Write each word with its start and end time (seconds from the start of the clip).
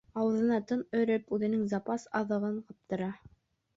Ауыҙына 0.19 0.55
тын 0.71 0.81
өрөп, 1.01 1.29
үҙенең 1.37 1.67
запас 1.75 2.07
аҙығын 2.23 2.59
ҡаптыра. 2.71 3.13